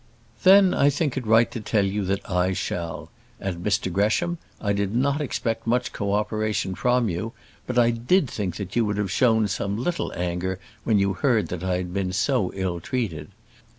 "Then 0.41 0.73
I 0.73 0.89
think 0.89 1.15
it 1.15 1.27
right 1.27 1.51
to 1.51 1.59
tell 1.59 1.85
you 1.85 2.03
that 2.05 2.27
I 2.27 2.53
shall. 2.53 3.11
And, 3.39 3.63
Mr 3.63 3.93
Gresham, 3.93 4.39
I 4.59 4.73
did 4.73 4.95
not 4.95 5.21
expect 5.21 5.67
much 5.67 5.93
co 5.93 6.13
operation 6.13 6.73
from 6.73 7.07
you; 7.07 7.33
but 7.67 7.77
I 7.77 7.91
did 7.91 8.27
think 8.27 8.55
that 8.55 8.75
you 8.75 8.83
would 8.83 8.97
have 8.97 9.11
shown 9.11 9.47
some 9.47 9.77
little 9.77 10.11
anger 10.15 10.59
when 10.85 10.97
you 10.97 11.13
heard 11.13 11.49
that 11.49 11.63
I 11.63 11.75
had 11.77 11.93
been 11.93 12.13
so 12.13 12.51
ill 12.55 12.79
treated. 12.79 13.27